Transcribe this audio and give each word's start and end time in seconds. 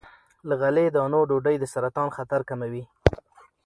له 0.47 0.55
غلې- 0.61 0.93
دانو 0.95 1.19
ډوډۍ 1.29 1.55
د 1.59 1.65
سرطان 1.73 2.07
خطر 2.17 2.41
کموي. 2.49 2.83